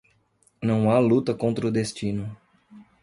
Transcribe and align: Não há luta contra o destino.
Não 0.63 0.89
há 0.89 0.97
luta 0.97 1.31
contra 1.31 1.67
o 1.67 1.71
destino. 1.71 2.35